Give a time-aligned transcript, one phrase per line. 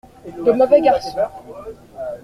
[0.45, 1.27] De mauvais garçons.